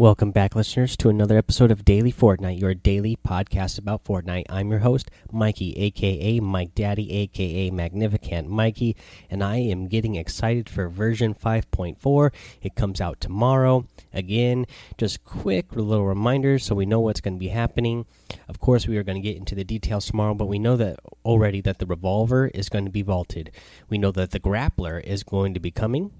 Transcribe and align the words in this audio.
Welcome 0.00 0.30
back, 0.30 0.54
listeners, 0.54 0.96
to 0.98 1.08
another 1.08 1.36
episode 1.36 1.72
of 1.72 1.84
Daily 1.84 2.12
Fortnite, 2.12 2.60
your 2.60 2.72
daily 2.72 3.16
podcast 3.16 3.80
about 3.80 4.04
Fortnite. 4.04 4.44
I'm 4.48 4.70
your 4.70 4.78
host, 4.78 5.10
Mikey, 5.32 5.76
aka 5.76 6.38
Mike 6.38 6.72
Daddy, 6.76 7.12
aka 7.12 7.70
Magnificent 7.70 8.48
Mikey, 8.48 8.94
and 9.28 9.42
I 9.42 9.56
am 9.56 9.88
getting 9.88 10.14
excited 10.14 10.68
for 10.68 10.88
version 10.88 11.34
5.4. 11.34 12.32
It 12.62 12.76
comes 12.76 13.00
out 13.00 13.20
tomorrow. 13.20 13.88
Again, 14.12 14.66
just 14.98 15.24
quick 15.24 15.74
little 15.74 16.06
reminders 16.06 16.64
so 16.64 16.76
we 16.76 16.86
know 16.86 17.00
what's 17.00 17.20
going 17.20 17.34
to 17.34 17.40
be 17.40 17.48
happening. 17.48 18.06
Of 18.48 18.60
course, 18.60 18.86
we 18.86 18.98
are 18.98 19.02
going 19.02 19.20
to 19.20 19.28
get 19.28 19.36
into 19.36 19.56
the 19.56 19.64
details 19.64 20.06
tomorrow, 20.06 20.34
but 20.34 20.46
we 20.46 20.60
know 20.60 20.76
that 20.76 21.00
already 21.24 21.60
that 21.62 21.80
the 21.80 21.86
revolver 21.86 22.52
is 22.54 22.68
going 22.68 22.84
to 22.84 22.92
be 22.92 23.02
vaulted. 23.02 23.50
We 23.88 23.98
know 23.98 24.12
that 24.12 24.30
the 24.30 24.38
grappler 24.38 25.02
is 25.02 25.24
going 25.24 25.54
to 25.54 25.60
be 25.60 25.72
coming 25.72 26.12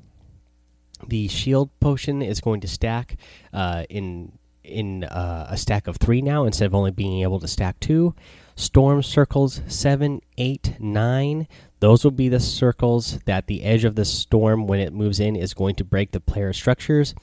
the 1.06 1.28
shield 1.28 1.70
potion 1.80 2.22
is 2.22 2.40
going 2.40 2.60
to 2.60 2.68
stack 2.68 3.16
uh, 3.52 3.84
in 3.88 4.32
in 4.64 5.04
uh, 5.04 5.46
a 5.48 5.56
stack 5.56 5.86
of 5.86 5.96
three 5.96 6.20
now 6.20 6.44
instead 6.44 6.66
of 6.66 6.74
only 6.74 6.90
being 6.90 7.22
able 7.22 7.40
to 7.40 7.48
stack 7.48 7.80
two. 7.80 8.14
Storm 8.54 9.02
circles 9.02 9.62
seven, 9.66 10.20
eight, 10.36 10.74
nine. 10.78 11.46
Those 11.80 12.04
will 12.04 12.10
be 12.10 12.28
the 12.28 12.40
circles 12.40 13.18
that 13.24 13.46
the 13.46 13.62
edge 13.62 13.84
of 13.84 13.94
the 13.94 14.04
storm, 14.04 14.66
when 14.66 14.80
it 14.80 14.92
moves 14.92 15.20
in, 15.20 15.36
is 15.36 15.54
going 15.54 15.76
to 15.76 15.84
break 15.84 16.10
the 16.10 16.20
player 16.20 16.52
structures. 16.52 17.14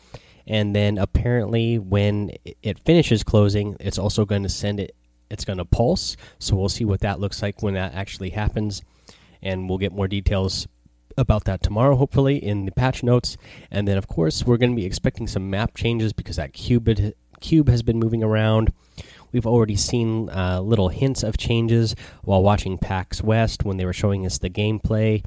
And 0.47 0.75
then 0.75 0.97
apparently, 0.97 1.77
when 1.77 2.31
it 2.63 2.79
finishes 2.85 3.23
closing, 3.23 3.75
it's 3.79 3.97
also 3.97 4.25
going 4.25 4.43
to 4.43 4.49
send 4.49 4.79
it. 4.79 4.95
It's 5.29 5.43
going 5.43 5.57
to 5.57 5.65
pulse. 5.65 6.15
So 6.39 6.55
we'll 6.55 6.69
see 6.69 6.85
what 6.85 7.01
that 7.01 7.19
looks 7.19 7.41
like 7.41 7.61
when 7.61 7.73
that 7.73 7.93
actually 7.93 8.29
happens, 8.29 8.81
and 9.41 9.67
we'll 9.67 9.79
get 9.79 9.91
more 9.91 10.07
details 10.07 10.67
about 11.17 11.45
that 11.45 11.61
tomorrow, 11.61 11.95
hopefully, 11.95 12.37
in 12.37 12.65
the 12.65 12.71
patch 12.71 13.03
notes. 13.03 13.37
And 13.71 13.87
then, 13.87 13.97
of 13.97 14.07
course, 14.07 14.45
we're 14.45 14.57
going 14.57 14.71
to 14.71 14.75
be 14.75 14.85
expecting 14.85 15.27
some 15.27 15.49
map 15.49 15.75
changes 15.75 16.13
because 16.13 16.35
that 16.35 16.53
cube, 16.53 16.89
cube 17.39 17.69
has 17.69 17.83
been 17.83 17.99
moving 17.99 18.23
around. 18.23 18.73
We've 19.31 19.45
already 19.45 19.75
seen 19.75 20.29
uh, 20.29 20.61
little 20.61 20.89
hints 20.89 21.23
of 21.23 21.37
changes 21.37 21.95
while 22.23 22.41
watching 22.41 22.77
PAX 22.77 23.21
West 23.21 23.65
when 23.65 23.77
they 23.77 23.85
were 23.85 23.93
showing 23.93 24.25
us 24.25 24.37
the 24.37 24.49
gameplay 24.49 25.23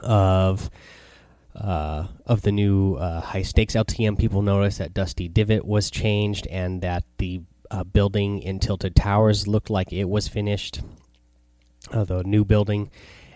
of 0.00 0.68
uh, 1.54 2.06
of 2.26 2.42
the 2.42 2.52
new 2.52 2.94
uh, 2.96 3.20
high 3.20 3.42
stakes 3.42 3.74
LTM. 3.74 4.18
People 4.18 4.42
noticed 4.42 4.78
that 4.78 4.94
Dusty 4.94 5.28
Divot 5.28 5.64
was 5.64 5.90
changed 5.90 6.46
and 6.48 6.82
that 6.82 7.04
the 7.18 7.42
uh, 7.70 7.84
building 7.84 8.40
in 8.40 8.58
Tilted 8.58 8.94
Towers 8.94 9.46
looked 9.46 9.70
like 9.70 9.92
it 9.92 10.08
was 10.08 10.28
finished. 10.28 10.80
Uh, 11.90 12.04
the 12.04 12.22
new 12.24 12.44
building 12.44 12.90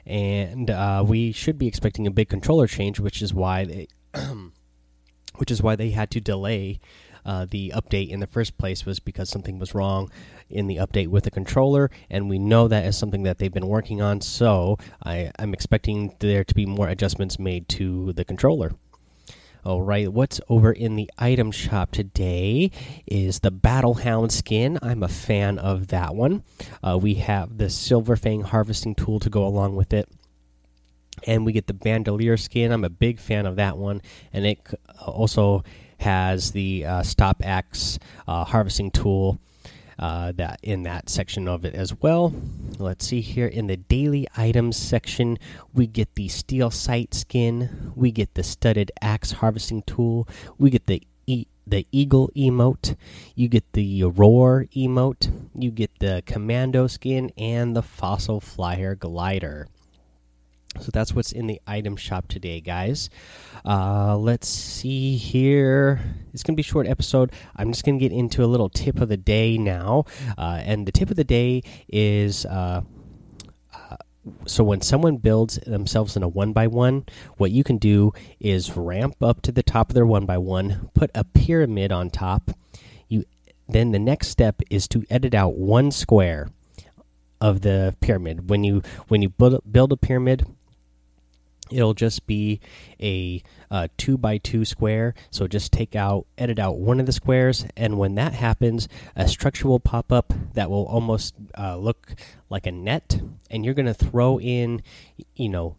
and 0.07 0.71
uh, 0.71 1.05
we 1.07 1.33
should 1.33 1.59
be 1.59 1.67
expecting 1.67 2.07
a 2.07 2.11
big 2.11 2.29
controller 2.29 2.67
change, 2.67 3.01
which 3.01 3.21
is 3.21 3.35
why 3.35 3.65
they, 3.65 3.89
which 5.37 5.51
is 5.51 5.63
why 5.63 5.77
they 5.77 5.91
had 5.91 6.11
to 6.13 6.21
delay 6.21 6.81
uh, 7.27 7.45
the 7.51 7.73
update 7.75 8.09
in 8.09 8.21
the 8.21 8.27
first 8.27 8.57
place 8.57 8.87
was 8.87 9.01
because 9.01 9.29
something 9.29 9.59
was 9.59 9.75
wrong 9.75 10.11
in 10.49 10.69
the 10.69 10.77
update 10.77 11.09
with 11.09 11.25
the 11.25 11.31
controller, 11.31 11.91
and 12.09 12.31
we 12.31 12.39
know 12.39 12.69
that 12.69 12.85
is 12.85 12.97
something 12.97 13.25
that 13.25 13.39
they've 13.39 13.53
been 13.53 13.67
working 13.67 14.01
on. 14.01 14.21
So 14.21 14.79
I, 15.05 15.33
I'm 15.39 15.53
expecting 15.53 16.15
there 16.21 16.45
to 16.45 16.55
be 16.55 16.67
more 16.67 16.89
adjustments 16.89 17.39
made 17.39 17.69
to 17.71 18.13
the 18.13 18.25
controller. 18.25 18.75
All 19.67 19.83
right, 19.83 20.13
what's 20.13 20.41
over 20.49 20.71
in 20.71 20.95
the 20.95 21.11
item 21.19 21.51
shop 21.51 21.91
today 21.91 22.71
is 23.05 23.41
the 23.41 23.51
Battlehound 23.51 24.31
skin. 24.31 24.79
I'm 24.81 25.03
a 25.03 25.09
fan 25.09 25.59
of 25.59 25.89
that 25.89 26.15
one. 26.15 26.45
Uh, 26.85 26.97
we 27.03 27.15
have 27.15 27.59
the 27.59 27.69
Silver 27.69 28.15
Fang 28.15 28.43
harvesting 28.43 28.95
tool 28.95 29.19
to 29.19 29.29
go 29.29 29.45
along 29.45 29.75
with 29.75 29.93
it. 29.93 30.09
And 31.27 31.45
we 31.45 31.51
get 31.51 31.67
the 31.67 31.75
Bandolier 31.75 32.37
skin. 32.37 32.71
I'm 32.71 32.85
a 32.85 32.89
big 32.89 33.19
fan 33.19 33.45
of 33.45 33.57
that 33.57 33.77
one. 33.77 34.03
And 34.33 34.47
it 34.47 34.61
also 35.05 35.65
has 35.99 36.53
the 36.53 36.85
uh, 36.87 37.03
Stop 37.03 37.43
Axe 37.45 37.99
uh, 38.29 38.45
harvesting 38.45 38.93
tool 38.93 39.41
uh, 39.99 40.33
that 40.37 40.61
in 40.63 40.83
that 40.83 41.09
section 41.09 41.49
of 41.49 41.65
it 41.65 41.75
as 41.75 41.95
well. 42.01 42.35
Let's 42.79 43.07
see 43.07 43.21
here 43.21 43.47
in 43.47 43.67
the 43.67 43.77
daily 43.77 44.27
items 44.37 44.77
section, 44.77 45.39
we 45.73 45.87
get 45.87 46.15
the 46.15 46.29
steel 46.29 46.71
sight 46.71 47.15
skin, 47.15 47.93
we 47.95 48.11
get 48.11 48.35
the 48.35 48.43
studded 48.43 48.93
axe 49.01 49.33
harvesting 49.33 49.83
tool, 49.83 50.29
we 50.59 50.71
get 50.71 50.87
the 50.87 51.03
e 51.27 51.47
the 51.67 51.87
eagle 51.91 52.31
emote, 52.37 52.97
you 53.35 53.49
get 53.49 53.73
the 53.73 54.05
roar 54.05 54.67
emote, 54.77 55.49
you 55.53 55.71
get 55.71 55.99
the 55.99 56.23
commando 56.25 56.87
skin, 56.87 57.33
and 57.37 57.75
the 57.75 57.83
fossil 57.83 58.41
flyer 58.41 58.95
glider. 58.95 59.67
So 60.81 60.91
that's 60.93 61.15
what's 61.15 61.33
in 61.33 61.47
the 61.47 61.61
item 61.67 61.97
shop 61.97 62.29
today, 62.29 62.61
guys. 62.61 63.11
Uh, 63.65 64.17
let's 64.17 64.49
see 64.49 65.17
here. 65.17 66.01
It's 66.33 66.43
going 66.43 66.55
to 66.55 66.57
be 66.57 66.67
a 66.67 66.71
short 66.71 66.87
episode. 66.87 67.33
I'm 67.57 67.73
just 67.73 67.85
going 67.85 67.99
to 67.99 68.03
get 68.03 68.13
into 68.13 68.45
a 68.45 68.47
little 68.47 68.69
tip 68.69 69.01
of 69.01 69.09
the 69.09 69.17
day 69.17 69.59
now. 69.59 70.05
Uh, 70.39 70.61
and 70.65 70.87
the 70.87 70.93
tip 70.93 71.11
of 71.11 71.17
the 71.17 71.25
day 71.25 71.63
is 71.89 72.47
uh, 72.47 72.83
uh, 73.75 73.97
so 74.47 74.65
when 74.65 74.81
someone 74.81 75.17
builds 75.17 75.57
themselves 75.67 76.17
in 76.17 76.23
a 76.23 76.29
one 76.29 76.53
by 76.53 76.67
one, 76.67 77.05
what 77.37 77.51
you 77.51 77.65
can 77.65 77.79
do 77.79 78.13
is 78.41 78.77
ramp 78.77 79.17
up 79.23 79.43
to 79.43 79.53
the 79.53 79.63
top 79.63 79.91
of 79.91 79.95
their 79.95 80.07
one 80.07 80.27
by 80.27 80.39
one, 80.39 80.91
put 80.95 81.11
a 81.15 81.25
pyramid 81.25 81.93
on 81.93 82.11
top. 82.11 82.51
You 83.09 83.25
then 83.69 83.93
the 83.93 83.99
next 83.99 84.29
step 84.29 84.63
is 84.71 84.87
to 84.89 85.05
edit 85.11 85.35
out 85.35 85.57
one 85.57 85.91
square 85.91 86.49
of 87.41 87.61
the 87.63 87.97
pyramid. 88.01 88.49
When 88.49 88.65
you 88.65 88.83
when 89.09 89.23
you 89.23 89.29
build 89.29 89.93
a 89.93 89.97
pyramid, 89.97 90.47
it'll 91.71 91.95
just 91.95 92.27
be 92.27 92.61
a 93.01 93.43
uh, 93.71 93.89
two 93.97 94.17
by 94.17 94.39
two 94.39 94.65
square. 94.65 95.15
So 95.31 95.47
just 95.47 95.73
take 95.73 95.97
out 95.97 96.27
edit 96.39 96.59
out 96.59 96.79
one 96.79 97.01
of 97.01 97.07
the 97.07 97.13
squares. 97.13 97.67
And 97.77 97.99
when 97.99 98.15
that 98.17 98.35
happens 98.35 98.89
a 99.15 99.29
structure 99.29 99.69
will 99.69 99.81
pop 99.81 100.13
up 100.13 100.33
that 100.55 100.71
will 100.71 100.87
almost 100.87 101.35
uh, 101.59 101.77
look 101.77 102.15
like 102.51 102.67
a 102.67 102.73
net. 102.73 103.21
And 103.51 103.65
you're 103.65 103.75
going 103.75 103.87
to 103.87 103.95
throw 103.95 104.39
in 104.41 104.83
you 105.35 105.49
know 105.49 105.77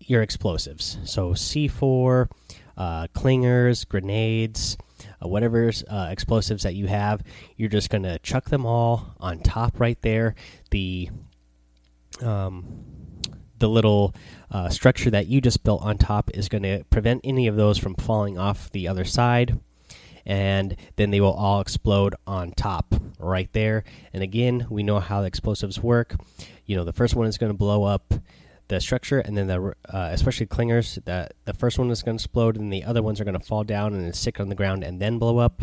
your 0.00 0.22
explosives. 0.22 0.98
So 1.04 1.30
c4 1.30 2.28
uh, 2.76 3.06
clingers 3.14 3.86
grenades 3.86 4.76
uh, 5.22 5.28
whatever 5.28 5.70
uh, 5.90 6.08
explosives 6.10 6.62
that 6.62 6.74
you 6.74 6.86
have 6.86 7.22
you're 7.56 7.68
just 7.68 7.90
going 7.90 8.02
to 8.02 8.18
chuck 8.20 8.46
them 8.46 8.66
all 8.66 9.14
on 9.20 9.40
top 9.40 9.80
right 9.80 10.00
there. 10.02 10.34
The 10.70 11.10
um, 12.20 13.01
the 13.62 13.68
little 13.68 14.12
uh, 14.50 14.68
structure 14.68 15.08
that 15.08 15.28
you 15.28 15.40
just 15.40 15.62
built 15.62 15.80
on 15.82 15.96
top 15.96 16.30
is 16.34 16.48
going 16.48 16.64
to 16.64 16.82
prevent 16.90 17.20
any 17.22 17.46
of 17.46 17.54
those 17.54 17.78
from 17.78 17.94
falling 17.94 18.36
off 18.36 18.68
the 18.72 18.88
other 18.88 19.04
side 19.04 19.56
and 20.26 20.74
then 20.96 21.12
they 21.12 21.20
will 21.20 21.32
all 21.32 21.60
explode 21.60 22.14
on 22.26 22.50
top 22.52 22.92
right 23.20 23.48
there. 23.52 23.84
And 24.12 24.20
again 24.22 24.66
we 24.68 24.82
know 24.82 24.98
how 24.98 25.20
the 25.20 25.28
explosives 25.28 25.80
work. 25.80 26.16
You 26.66 26.74
know 26.74 26.82
the 26.82 26.92
first 26.92 27.14
one 27.14 27.28
is 27.28 27.38
going 27.38 27.52
to 27.52 27.56
blow 27.56 27.84
up 27.84 28.14
the 28.66 28.80
structure 28.80 29.20
and 29.20 29.36
then 29.36 29.46
the 29.46 29.74
uh, 29.88 30.08
especially 30.10 30.46
clingers 30.46 31.02
that 31.04 31.34
the 31.44 31.54
first 31.54 31.78
one 31.78 31.88
is 31.92 32.02
going 32.02 32.18
to 32.18 32.20
explode 32.20 32.56
and 32.56 32.72
the 32.72 32.82
other 32.82 33.02
ones 33.02 33.20
are 33.20 33.24
going 33.24 33.38
to 33.38 33.46
fall 33.46 33.62
down 33.62 33.94
and 33.94 34.12
stick 34.14 34.40
on 34.40 34.48
the 34.48 34.56
ground 34.56 34.82
and 34.82 35.00
then 35.00 35.20
blow 35.20 35.38
up. 35.38 35.62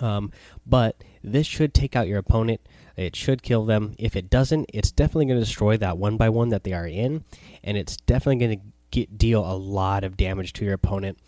Um, 0.00 0.32
but 0.66 0.96
this 1.24 1.46
should 1.46 1.74
take 1.74 1.96
out 1.96 2.06
your 2.06 2.18
opponent 2.18 2.60
it 2.96 3.16
should 3.16 3.42
kill 3.42 3.64
them. 3.64 3.94
If 3.98 4.16
it 4.16 4.30
doesn't, 4.30 4.70
it's 4.72 4.92
definitely 4.92 5.26
going 5.26 5.40
to 5.40 5.44
destroy 5.44 5.76
that 5.78 5.98
one 5.98 6.16
by 6.16 6.28
one 6.28 6.50
that 6.50 6.64
they 6.64 6.72
are 6.72 6.86
in, 6.86 7.24
and 7.62 7.76
it's 7.76 7.96
definitely 7.96 8.46
going 8.46 8.58
to 8.58 8.64
get 8.90 9.18
deal 9.18 9.44
a 9.44 9.56
lot 9.56 10.04
of 10.04 10.16
damage 10.16 10.52
to 10.54 10.64
your 10.64 10.74
opponent. 10.74 11.18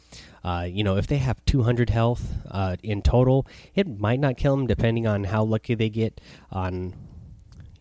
Uh, 0.45 0.67
you 0.69 0.85
know, 0.85 0.97
if 0.97 1.09
they 1.09 1.19
have 1.19 1.45
200 1.45 1.91
health 1.91 2.25
uh, 2.51 2.77
in 2.83 3.03
total, 3.03 3.47
it 3.75 3.99
might 3.99 4.21
not 4.21 4.37
kill 4.37 4.57
them, 4.57 4.67
depending 4.69 5.07
on 5.07 5.25
how 5.25 5.43
lucky 5.43 5.75
they 5.75 5.89
get 5.89 6.21
on, 6.53 6.95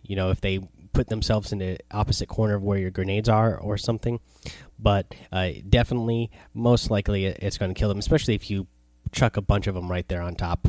you 0.01 0.15
know, 0.15 0.31
if 0.31 0.41
they 0.41 0.59
put 0.93 1.07
themselves 1.07 1.51
in 1.51 1.59
the 1.59 1.77
opposite 1.91 2.27
corner 2.27 2.55
of 2.55 2.63
where 2.63 2.79
your 2.79 2.89
grenades 2.89 3.29
are 3.29 3.55
or 3.55 3.77
something. 3.77 4.19
But 4.79 5.13
uh, 5.31 5.51
definitely, 5.69 6.31
most 6.55 6.89
likely, 6.89 7.25
it's 7.25 7.59
going 7.59 7.71
to 7.71 7.77
kill 7.77 7.89
them, 7.89 7.99
especially 7.99 8.33
if 8.33 8.49
you 8.49 8.65
chuck 9.11 9.37
a 9.37 9.41
bunch 9.41 9.67
of 9.67 9.75
them 9.75 9.91
right 9.91 10.07
there 10.07 10.21
on 10.21 10.33
top. 10.33 10.67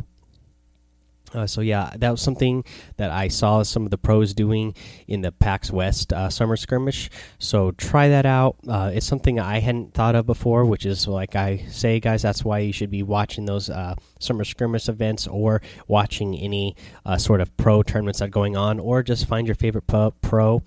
Uh, 1.34 1.46
so 1.46 1.61
yeah, 1.61 1.93
that 1.96 2.11
was 2.11 2.20
something 2.20 2.64
that 2.96 3.11
I 3.11 3.28
saw 3.28 3.62
some 3.62 3.84
of 3.84 3.90
the 3.90 3.99
pros 3.99 4.32
doing 4.32 4.75
in 5.08 5.23
the 5.23 5.32
PAX 5.32 5.70
West 5.70 6.12
uh, 6.12 6.31
summer 6.31 6.56
skirmish. 6.56 7.11
So 7.38 7.73
try 7.73 8.08
that 8.08 8.26
out. 8.26 8.56
Uh, 8.67 8.90
it's 8.94 9.06
something 9.06 9.40
I 9.40 9.58
hadn't 9.58 9.93
thought 9.93 10.14
of 10.14 10.26
before, 10.26 10.64
which 10.64 10.87
is 10.87 11.08
like 11.08 11.34
I 11.34 11.64
say, 11.69 12.00
guys. 12.00 12.23
That's 12.23 12.44
why 12.44 12.61
you 12.61 12.73
should 12.73 12.90
be 12.90 13.02
watching 13.02 13.44
those 13.44 13.69
uh, 13.69 13.96
summer 14.20 14.44
skirmish 14.44 14.88
events 14.88 15.26
or 15.26 15.62
watching 15.88 16.37
any 16.37 16.76
uh, 17.05 17.19
sort 17.19 17.40
of 17.40 17.56
pro 17.56 17.82
tournaments 17.82 18.20
that 18.20 18.26
are 18.26 18.29
going 18.29 18.56
on, 18.56 18.79
or 18.79 19.02
just 19.02 19.26
find 19.26 19.46
your 19.46 19.56
favorite 19.56 19.87
pro 19.87 20.62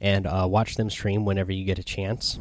and 0.00 0.26
uh, 0.26 0.46
watch 0.50 0.74
them 0.74 0.90
stream 0.90 1.24
whenever 1.24 1.52
you 1.52 1.64
get 1.64 1.78
a 1.78 1.84
chance. 1.84 2.40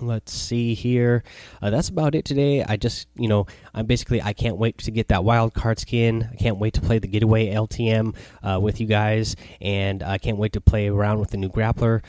Let's 0.00 0.32
see 0.32 0.74
here. 0.74 1.22
Uh, 1.60 1.70
that's 1.70 1.88
about 1.88 2.14
it 2.14 2.24
today. 2.24 2.62
I 2.62 2.76
just 2.76 3.08
you 3.14 3.28
know 3.28 3.46
i'm 3.74 3.86
basically 3.86 4.22
i 4.22 4.32
can't 4.32 4.56
wait 4.56 4.78
to 4.78 4.90
get 4.90 5.08
that 5.08 5.24
wild 5.24 5.54
card 5.54 5.78
skin. 5.78 6.28
I 6.32 6.36
can't 6.36 6.58
wait 6.58 6.74
to 6.74 6.80
play 6.80 6.98
the 6.98 7.08
getaway 7.08 7.48
ltm 7.48 8.14
uh, 8.42 8.58
with 8.60 8.80
you 8.80 8.86
guys. 8.86 9.36
And 9.60 10.02
i 10.02 10.18
can't 10.18 10.38
wait 10.38 10.52
to 10.54 10.60
play 10.60 10.88
around 10.88 11.20
with 11.20 11.30
the 11.30 11.36
new 11.36 11.48
grappler. 11.48 12.02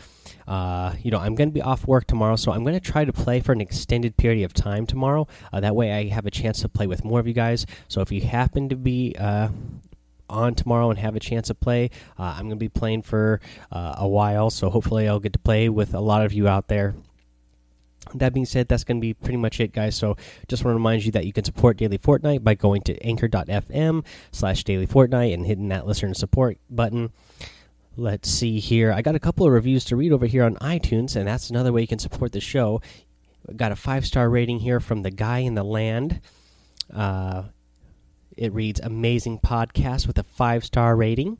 Uh, 0.47 0.93
you 1.01 1.11
know 1.11 1.19
i'm 1.19 1.35
going 1.35 1.49
to 1.49 1.53
be 1.53 1.61
off 1.61 1.85
work 1.87 2.05
tomorrow 2.07 2.35
so 2.35 2.51
i'm 2.51 2.63
going 2.63 2.73
to 2.73 2.79
try 2.79 3.05
to 3.05 3.13
play 3.13 3.39
for 3.39 3.51
an 3.51 3.61
extended 3.61 4.17
period 4.17 4.43
of 4.45 4.53
time 4.53 4.85
tomorrow. 4.85 5.27
Uh, 5.51 5.59
that 5.59 5.75
way 5.75 5.91
i 5.91 6.07
have 6.07 6.25
a 6.25 6.31
chance 6.31 6.61
to 6.61 6.69
play 6.69 6.87
with 6.87 7.03
more 7.03 7.19
of 7.19 7.27
you 7.27 7.33
guys. 7.33 7.65
So 7.87 8.01
if 8.01 8.11
you 8.11 8.21
happen 8.21 8.69
to 8.69 8.75
be 8.75 9.15
uh, 9.17 9.49
on 10.29 10.53
tomorrow 10.53 10.91
and 10.91 10.99
have 10.99 11.15
a 11.15 11.19
chance 11.19 11.47
to 11.47 11.55
play. 11.55 11.89
Uh, 12.19 12.35
I'm 12.37 12.41
going 12.41 12.51
to 12.51 12.55
be 12.55 12.69
playing 12.69 13.01
for 13.01 13.41
a 13.71 14.07
while, 14.07 14.51
so 14.51 14.69
hopefully 14.69 15.07
I'll 15.07 15.19
get 15.19 15.33
to 15.33 15.39
play 15.39 15.69
with 15.69 15.95
a 15.95 15.99
lot 15.99 16.23
of 16.23 16.31
you 16.31 16.47
out 16.47 16.67
there 16.67 16.93
that 18.15 18.33
being 18.33 18.45
said, 18.45 18.67
that's 18.67 18.83
going 18.83 18.97
to 18.97 19.01
be 19.01 19.13
pretty 19.13 19.37
much 19.37 19.59
it, 19.59 19.73
guys. 19.73 19.95
So 19.95 20.17
just 20.47 20.63
want 20.63 20.73
to 20.73 20.77
remind 20.77 21.05
you 21.05 21.11
that 21.11 21.25
you 21.25 21.33
can 21.33 21.43
support 21.43 21.77
Daily 21.77 21.97
Fortnite 21.97 22.43
by 22.43 22.55
going 22.55 22.81
to 22.83 22.97
anchor.fm 23.05 24.05
slash 24.31 24.63
daily 24.63 24.87
fortnite 24.87 25.33
and 25.33 25.45
hitting 25.45 25.69
that 25.69 25.85
listener 25.85 26.13
support 26.13 26.57
button. 26.69 27.11
Let's 27.95 28.29
see 28.29 28.59
here. 28.59 28.93
I 28.93 29.01
got 29.01 29.15
a 29.15 29.19
couple 29.19 29.45
of 29.45 29.51
reviews 29.51 29.83
to 29.85 29.95
read 29.95 30.13
over 30.13 30.25
here 30.25 30.43
on 30.43 30.55
iTunes, 30.55 31.15
and 31.15 31.27
that's 31.27 31.49
another 31.49 31.73
way 31.73 31.81
you 31.81 31.87
can 31.87 31.99
support 31.99 32.31
the 32.31 32.39
show. 32.39 32.81
Got 33.55 33.71
a 33.71 33.75
five 33.75 34.05
star 34.05 34.29
rating 34.29 34.59
here 34.59 34.79
from 34.79 35.01
the 35.01 35.11
guy 35.11 35.39
in 35.39 35.55
the 35.55 35.63
land. 35.63 36.21
Uh, 36.93 37.43
it 38.37 38.53
reads 38.53 38.79
amazing 38.79 39.39
podcast 39.39 40.07
with 40.07 40.17
a 40.17 40.23
five 40.23 40.63
star 40.63 40.95
rating. 40.95 41.37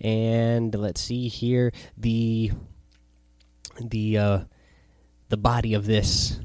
And 0.00 0.74
let's 0.74 1.00
see 1.00 1.28
here 1.28 1.72
the 1.96 2.52
the 3.80 4.18
uh, 4.18 4.40
the 5.32 5.36
body 5.38 5.72
of 5.72 5.86
this 5.86 6.38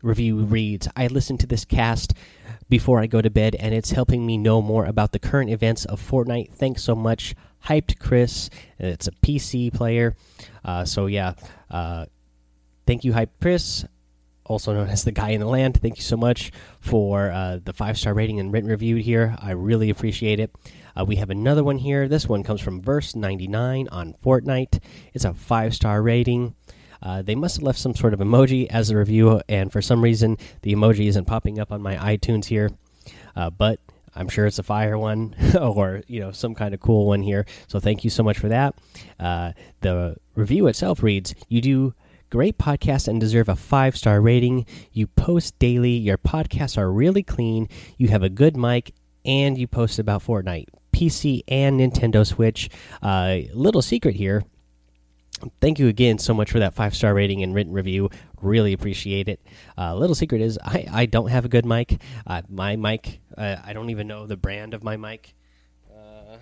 review 0.00 0.44
reads 0.44 0.86
I 0.94 1.08
listen 1.08 1.36
to 1.38 1.48
this 1.48 1.64
cast 1.64 2.14
before 2.68 3.00
I 3.00 3.08
go 3.08 3.20
to 3.20 3.28
bed, 3.28 3.56
and 3.56 3.74
it's 3.74 3.90
helping 3.90 4.24
me 4.24 4.38
know 4.38 4.62
more 4.62 4.84
about 4.84 5.10
the 5.10 5.18
current 5.18 5.50
events 5.50 5.84
of 5.84 6.00
Fortnite. 6.00 6.52
Thanks 6.52 6.84
so 6.84 6.94
much, 6.94 7.34
Hyped 7.64 7.98
Chris. 7.98 8.50
It's 8.78 9.08
a 9.08 9.10
PC 9.10 9.74
player. 9.74 10.14
Uh, 10.64 10.84
so, 10.84 11.06
yeah, 11.06 11.34
uh, 11.72 12.06
thank 12.86 13.02
you, 13.02 13.12
Hyped 13.12 13.40
Chris, 13.42 13.84
also 14.44 14.72
known 14.72 14.88
as 14.88 15.02
the 15.02 15.10
guy 15.10 15.30
in 15.30 15.40
the 15.40 15.46
land. 15.46 15.80
Thank 15.82 15.96
you 15.96 16.04
so 16.04 16.16
much 16.16 16.52
for 16.78 17.32
uh, 17.32 17.58
the 17.64 17.72
five 17.72 17.98
star 17.98 18.14
rating 18.14 18.38
and 18.38 18.52
written 18.52 18.70
review 18.70 18.94
here. 18.94 19.36
I 19.40 19.50
really 19.50 19.90
appreciate 19.90 20.38
it. 20.38 20.54
Uh, 20.96 21.04
we 21.04 21.16
have 21.16 21.30
another 21.30 21.64
one 21.64 21.78
here. 21.78 22.06
This 22.06 22.28
one 22.28 22.44
comes 22.44 22.60
from 22.60 22.80
Verse 22.80 23.16
99 23.16 23.88
on 23.88 24.14
Fortnite. 24.24 24.78
It's 25.14 25.24
a 25.24 25.34
five 25.34 25.74
star 25.74 26.00
rating. 26.00 26.54
Uh, 27.04 27.20
they 27.22 27.34
must 27.34 27.56
have 27.56 27.62
left 27.62 27.78
some 27.78 27.94
sort 27.94 28.14
of 28.14 28.20
emoji 28.20 28.66
as 28.70 28.90
a 28.90 28.96
review, 28.96 29.40
and 29.48 29.70
for 29.70 29.82
some 29.82 30.02
reason, 30.02 30.38
the 30.62 30.72
emoji 30.72 31.06
isn't 31.06 31.26
popping 31.26 31.60
up 31.60 31.70
on 31.70 31.82
my 31.82 31.96
iTunes 31.96 32.46
here. 32.46 32.70
Uh, 33.36 33.50
but 33.50 33.78
I'm 34.16 34.28
sure 34.28 34.46
it's 34.46 34.58
a 34.58 34.62
fire 34.62 34.96
one 34.96 35.34
or 35.60 36.02
you 36.06 36.20
know 36.20 36.32
some 36.32 36.54
kind 36.54 36.72
of 36.72 36.80
cool 36.80 37.06
one 37.06 37.22
here. 37.22 37.46
So 37.66 37.78
thank 37.80 38.04
you 38.04 38.10
so 38.10 38.22
much 38.22 38.38
for 38.38 38.48
that. 38.48 38.74
Uh, 39.20 39.52
the 39.80 40.16
review 40.34 40.66
itself 40.66 41.02
reads: 41.02 41.34
"You 41.48 41.60
do 41.60 41.94
great 42.30 42.58
podcast 42.58 43.06
and 43.06 43.20
deserve 43.20 43.48
a 43.48 43.56
five 43.56 43.96
star 43.96 44.20
rating. 44.20 44.66
You 44.92 45.06
post 45.06 45.58
daily. 45.58 45.90
Your 45.90 46.18
podcasts 46.18 46.78
are 46.78 46.90
really 46.90 47.22
clean. 47.22 47.68
You 47.98 48.08
have 48.08 48.22
a 48.22 48.30
good 48.30 48.56
mic, 48.56 48.94
and 49.24 49.58
you 49.58 49.66
post 49.66 49.98
about 49.98 50.24
Fortnite, 50.24 50.68
PC, 50.92 51.42
and 51.48 51.80
Nintendo 51.80 52.26
Switch. 52.26 52.70
Uh, 53.02 53.40
little 53.52 53.82
secret 53.82 54.14
here." 54.14 54.44
Thank 55.60 55.78
you 55.78 55.88
again 55.88 56.18
so 56.18 56.34
much 56.34 56.50
for 56.50 56.58
that 56.58 56.74
five 56.74 56.94
star 56.94 57.14
rating 57.14 57.42
and 57.42 57.54
written 57.54 57.72
review. 57.72 58.10
Really 58.40 58.72
appreciate 58.72 59.28
it. 59.28 59.40
Uh, 59.76 59.94
little 59.94 60.14
secret 60.14 60.40
is 60.40 60.58
I, 60.62 60.86
I 60.90 61.06
don't 61.06 61.28
have 61.28 61.44
a 61.44 61.48
good 61.48 61.66
mic. 61.66 62.00
Uh, 62.26 62.42
my 62.48 62.76
mic, 62.76 63.20
uh, 63.36 63.56
I 63.64 63.72
don't 63.72 63.90
even 63.90 64.06
know 64.06 64.26
the 64.26 64.36
brand 64.36 64.74
of 64.74 64.82
my 64.82 64.96
mic. 64.96 65.34
Uh, 65.92 66.36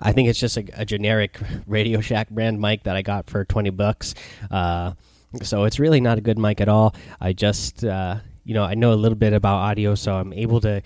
I 0.00 0.12
think 0.12 0.28
it's 0.28 0.40
just 0.40 0.56
a, 0.56 0.64
a, 0.74 0.84
generic 0.84 1.38
Radio 1.66 2.00
Shack 2.00 2.30
brand 2.30 2.60
mic 2.60 2.84
that 2.84 2.96
I 2.96 3.02
got 3.02 3.30
for 3.30 3.44
20 3.44 3.70
bucks. 3.70 4.14
Uh, 4.50 4.92
so 5.42 5.64
it's 5.64 5.78
really 5.78 6.00
not 6.00 6.18
a 6.18 6.20
good 6.20 6.38
mic 6.38 6.60
at 6.60 6.68
all. 6.68 6.94
I 7.20 7.32
just, 7.32 7.84
uh, 7.84 8.16
you 8.44 8.54
know, 8.54 8.64
I 8.64 8.74
know 8.74 8.92
a 8.92 8.94
little 8.94 9.16
bit 9.16 9.32
about 9.32 9.56
audio, 9.56 9.94
so 9.94 10.14
I'm 10.14 10.32
able 10.32 10.60
to 10.60 10.82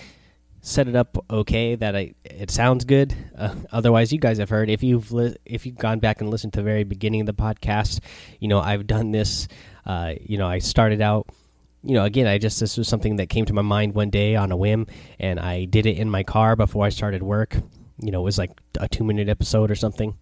set 0.66 0.88
it 0.88 0.96
up 0.96 1.16
okay 1.30 1.76
that 1.76 1.94
I 1.94 2.14
it 2.24 2.50
sounds 2.50 2.84
good. 2.84 3.14
Uh, 3.38 3.54
otherwise, 3.70 4.12
you 4.12 4.18
guys 4.18 4.38
have 4.38 4.50
heard 4.50 4.68
if 4.68 4.82
you've 4.82 5.12
if 5.44 5.64
you've 5.64 5.78
gone 5.78 6.00
back 6.00 6.20
and 6.20 6.28
listened 6.28 6.52
to 6.54 6.60
the 6.60 6.64
very 6.64 6.84
beginning 6.84 7.20
of 7.20 7.26
the 7.26 7.34
podcast, 7.34 8.00
you 8.40 8.48
know 8.48 8.58
I've 8.58 8.86
done 8.86 9.12
this. 9.12 9.48
Uh, 9.84 10.14
you 10.20 10.38
know 10.38 10.46
I 10.46 10.58
started 10.58 11.00
out. 11.00 11.28
You 11.82 11.94
know, 11.94 12.04
again, 12.04 12.26
I 12.26 12.38
just 12.38 12.58
this 12.58 12.76
was 12.76 12.88
something 12.88 13.16
that 13.16 13.28
came 13.28 13.44
to 13.44 13.52
my 13.52 13.62
mind 13.62 13.94
one 13.94 14.10
day 14.10 14.34
on 14.34 14.50
a 14.50 14.56
whim, 14.56 14.88
and 15.20 15.38
I 15.38 15.66
did 15.66 15.86
it 15.86 15.98
in 15.98 16.10
my 16.10 16.24
car 16.24 16.56
before 16.56 16.84
I 16.84 16.88
started 16.88 17.22
work. 17.22 17.56
You 18.00 18.10
know, 18.10 18.20
it 18.20 18.24
was 18.24 18.38
like 18.38 18.50
a 18.80 18.88
two 18.88 19.04
minute 19.04 19.28
episode 19.28 19.70
or 19.70 19.76
something 19.76 20.16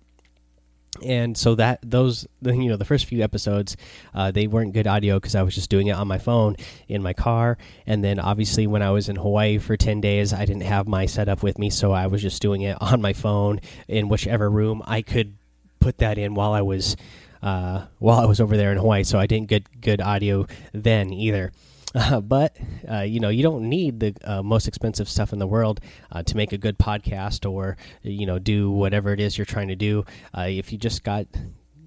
and 1.03 1.37
so 1.37 1.55
that 1.55 1.81
those 1.83 2.27
you 2.43 2.69
know 2.69 2.77
the 2.77 2.85
first 2.85 3.07
few 3.07 3.23
episodes 3.23 3.77
uh, 4.15 4.31
they 4.31 4.47
weren't 4.47 4.73
good 4.73 4.87
audio 4.87 5.17
because 5.17 5.35
i 5.35 5.43
was 5.43 5.55
just 5.55 5.71
doing 5.71 5.87
it 5.87 5.93
on 5.93 6.07
my 6.07 6.19
phone 6.19 6.57
in 6.89 7.03
my 7.03 7.13
car. 7.13 7.59
And 7.87 8.05
then 8.05 8.19
obviously 8.19 8.67
when 8.67 8.83
i 8.83 8.91
was 8.91 9.09
in 9.09 9.17
hawaii 9.17 9.59
for 9.59 9.77
10 9.77 10.01
days 10.01 10.33
i 10.33 10.45
didn't 10.45 10.63
have 10.63 10.87
my 10.87 11.07
setup 11.07 11.43
with 11.43 11.59
me 11.59 11.71
so 11.71 11.93
i 11.93 12.07
was 12.07 12.23
just 12.23 12.41
doing 12.43 12.63
it 12.63 12.77
on 12.81 13.01
my 13.01 13.13
phone 13.13 13.61
in 13.89 14.09
whichever 14.09 14.51
room 14.51 14.83
i 14.87 15.03
could 15.03 15.35
put 15.81 15.99
that 15.99 16.19
in 16.19 16.35
while 16.35 16.53
i 16.53 16.63
was 16.63 16.97
uh, 17.43 17.85
while 17.99 18.19
i 18.19 18.25
was 18.25 18.41
over 18.41 18.57
there 18.57 18.73
in 18.73 18.79
hawaii. 18.79 19.05
So 19.05 19.19
i 19.19 19.27
didn't 19.27 19.49
get 19.49 19.81
good 19.81 20.01
audio 20.01 20.47
then 20.73 21.13
either 21.13 21.53
uh, 21.95 22.21
but 22.35 22.57
uh, 22.91 23.01
you 23.01 23.21
know, 23.21 23.29
you 23.29 23.43
don't 23.43 23.69
need 23.69 24.01
the 24.01 24.15
uh, 24.25 24.43
most 24.43 24.69
expensive 24.69 25.09
stuff 25.09 25.33
in 25.33 25.39
the 25.39 25.47
world 25.47 25.81
uh, 26.13 26.23
to 26.23 26.37
make 26.37 26.53
a 26.53 26.59
good 26.59 26.79
podcast 26.79 27.51
or 27.51 27.77
you 28.03 28.27
know 28.27 28.39
do 28.39 28.71
whatever 28.71 29.13
it 29.13 29.21
is 29.21 29.39
you're 29.39 29.45
trying 29.45 29.69
to 29.69 29.77
do. 29.77 30.05
Uh, 30.37 30.47
if 30.49 30.73
you 30.73 30.79
just 30.79 31.05
got 31.05 31.27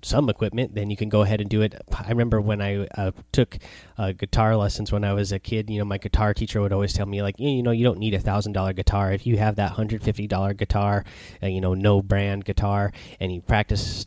some 0.03 0.29
equipment, 0.29 0.75
then 0.75 0.89
you 0.89 0.97
can 0.97 1.09
go 1.09 1.21
ahead 1.21 1.41
and 1.41 1.49
do 1.49 1.61
it. 1.61 1.75
I 1.93 2.09
remember 2.09 2.39
when 2.39 2.61
I 2.61 2.87
uh, 2.95 3.11
took 3.31 3.57
uh, 3.97 4.11
guitar 4.11 4.55
lessons 4.55 4.91
when 4.91 5.03
I 5.03 5.13
was 5.13 5.31
a 5.31 5.39
kid. 5.39 5.69
You 5.69 5.79
know, 5.79 5.85
my 5.85 5.97
guitar 5.97 6.33
teacher 6.33 6.61
would 6.61 6.73
always 6.73 6.93
tell 6.93 7.05
me 7.05 7.21
like, 7.21 7.39
you 7.39 7.63
know, 7.63 7.71
you 7.71 7.83
don't 7.83 7.99
need 7.99 8.13
a 8.13 8.19
thousand 8.19 8.53
dollar 8.53 8.73
guitar. 8.73 9.11
If 9.11 9.25
you 9.25 9.37
have 9.37 9.55
that 9.55 9.71
hundred 9.71 10.03
fifty 10.03 10.27
dollar 10.27 10.53
guitar, 10.53 11.03
uh, 11.41 11.47
you 11.47 11.61
know, 11.61 11.73
no 11.73 12.01
brand 12.01 12.45
guitar, 12.45 12.91
and 13.19 13.31
you 13.31 13.41
practice 13.41 14.05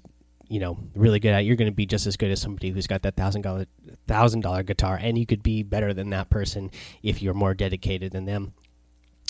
you 0.50 0.58
know 0.58 0.76
really 0.94 1.20
good 1.20 1.32
at 1.32 1.44
you're 1.44 1.56
going 1.56 1.70
to 1.70 1.74
be 1.74 1.86
just 1.86 2.06
as 2.06 2.16
good 2.16 2.30
as 2.30 2.42
somebody 2.42 2.70
who's 2.70 2.88
got 2.88 3.02
that 3.02 3.16
thousand 3.16 3.42
dollar 3.42 3.66
thousand 4.06 4.40
dollar 4.40 4.62
guitar 4.62 4.98
and 5.00 5.16
you 5.16 5.24
could 5.24 5.42
be 5.42 5.62
better 5.62 5.94
than 5.94 6.10
that 6.10 6.28
person 6.28 6.70
if 7.02 7.22
you're 7.22 7.34
more 7.34 7.54
dedicated 7.54 8.12
than 8.12 8.24
them. 8.24 8.52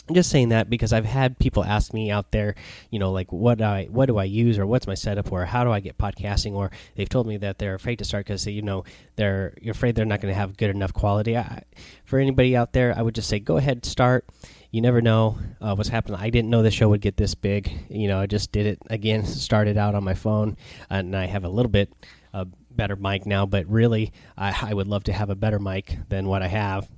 I'm 0.08 0.14
just 0.14 0.30
saying 0.30 0.48
that 0.48 0.68
because 0.68 0.92
I've 0.92 1.04
had 1.04 1.38
people 1.38 1.62
ask 1.62 1.94
me 1.94 2.10
out 2.10 2.32
there, 2.32 2.56
you 2.90 2.98
know, 2.98 3.12
like 3.12 3.30
what 3.32 3.58
do 3.58 3.64
I 3.64 3.84
what 3.84 4.06
do 4.06 4.16
I 4.16 4.24
use 4.24 4.58
or 4.58 4.66
what's 4.66 4.86
my 4.86 4.94
setup 4.94 5.30
or 5.30 5.44
how 5.44 5.62
do 5.62 5.70
I 5.70 5.78
get 5.78 5.98
podcasting? 5.98 6.54
Or 6.54 6.72
they've 6.96 7.08
told 7.08 7.28
me 7.28 7.36
that 7.36 7.58
they're 7.58 7.76
afraid 7.76 8.00
to 8.00 8.04
start 8.04 8.26
because 8.26 8.44
you 8.46 8.62
know 8.62 8.82
they're 9.14 9.54
you're 9.60 9.72
afraid 9.72 9.94
they're 9.94 10.06
not 10.06 10.20
going 10.20 10.34
to 10.34 10.38
have 10.38 10.56
good 10.56 10.70
enough 10.70 10.92
quality. 10.92 11.36
I, 11.36 11.62
for 12.04 12.18
anybody 12.18 12.56
out 12.56 12.72
there, 12.72 12.92
I 12.96 13.02
would 13.02 13.14
just 13.14 13.28
say 13.28 13.38
go 13.38 13.58
ahead 13.58 13.84
start 13.84 14.24
you 14.70 14.80
never 14.80 15.00
know 15.00 15.38
uh, 15.60 15.74
what's 15.74 15.88
happening. 15.88 16.20
I 16.20 16.30
didn't 16.30 16.50
know 16.50 16.62
the 16.62 16.70
show 16.70 16.88
would 16.90 17.00
get 17.00 17.16
this 17.16 17.34
big. 17.34 17.72
You 17.88 18.08
know, 18.08 18.20
I 18.20 18.26
just 18.26 18.52
did 18.52 18.66
it 18.66 18.78
again. 18.88 19.24
Started 19.40 19.76
out 19.76 19.94
on 19.94 20.04
my 20.04 20.14
phone, 20.14 20.56
and 20.88 21.16
I 21.16 21.26
have 21.26 21.44
a 21.44 21.48
little 21.48 21.70
bit 21.70 21.92
uh, 22.32 22.44
better 22.70 22.96
mic 22.96 23.26
now. 23.26 23.46
But 23.46 23.66
really, 23.66 24.12
I, 24.36 24.70
I, 24.70 24.74
would 24.74 24.86
love 24.86 25.04
to 25.04 25.12
have 25.12 25.30
a 25.30 25.34
better 25.34 25.58
mic 25.58 25.98
than 26.08 26.26
what 26.26 26.42
I 26.42 26.48
have. 26.48 26.88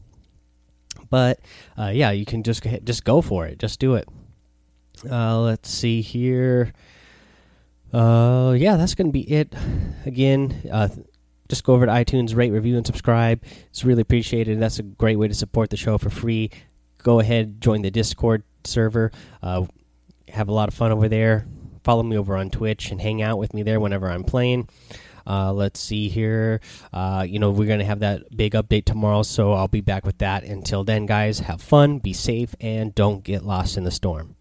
But 1.09 1.41
uh, 1.79 1.93
yeah, 1.95 2.11
you 2.11 2.26
can 2.26 2.43
just 2.43 2.62
just 2.85 3.05
go 3.05 3.23
for 3.23 3.47
it. 3.47 3.59
Just 3.59 3.81
do 3.81 3.95
it. 3.95 4.09
Uh, 5.11 5.41
let's 5.41 5.71
see 5.71 6.02
here. 6.02 6.73
Uh, 7.93 8.55
yeah, 8.57 8.76
that's 8.76 8.95
gonna 8.95 9.11
be 9.11 9.31
it. 9.31 9.55
Again, 10.05 10.69
uh, 10.71 10.88
just 11.49 11.64
go 11.64 11.75
over 11.75 11.87
to 11.87 11.93
iTunes, 11.93 12.37
rate, 12.37 12.50
review, 12.50 12.76
and 12.76 12.87
subscribe. 12.87 13.43
It's 13.71 13.85
really 13.85 14.02
appreciated. 14.02 14.61
That's 14.61 14.79
a 14.79 14.83
great 14.83 15.17
way 15.17 15.29
to 15.29 15.35
support 15.35 15.71
the 15.71 15.76
show 15.76 15.99
for 15.99 16.11
free 16.11 16.50
go 17.03 17.21
ahead, 17.21 17.61
join 17.61 17.83
the 17.83 17.91
Discord 17.91 18.43
server. 18.65 19.13
Uh, 19.43 19.67
have 20.29 20.49
a 20.49 20.53
lot 20.53 20.69
of 20.69 20.75
fun 20.75 20.93
over 20.93 21.09
there. 21.09 21.47
Follow 21.85 22.03
me 22.03 22.17
over 22.17 22.37
on 22.37 22.51
Twitch 22.51 22.91
and 22.91 23.01
hang 23.01 23.23
out 23.23 23.39
with 23.39 23.55
me 23.55 23.63
there 23.63 23.81
whenever 23.81 24.09
I'm 24.09 24.25
playing. 24.25 24.69
Uh, 25.27 25.53
let's 25.53 25.81
see 25.81 26.09
here. 26.09 26.61
Uh, 26.93 27.25
you 27.29 27.39
know, 27.39 27.51
we're 27.51 27.67
going 27.67 27.79
to 27.79 27.85
have 27.85 28.01
that 28.01 28.37
big 28.37 28.53
update 28.53 28.85
tomorrow, 28.85 29.23
so 29.23 29.53
I'll 29.53 29.69
be 29.69 29.81
back 29.81 30.05
with 30.05 30.19
that. 30.19 30.45
Until 30.45 30.85
then, 30.85 31.07
guys, 31.07 31.41
have 31.41 31.61
fun, 31.61 31.99
be 31.99 32.13
safe, 32.13 32.55
and 32.61 32.95
don't 32.95 33.23
get 33.23 33.45
lost 33.45 33.77
in 33.77 33.85
the 33.85 33.91
storm. 33.91 34.37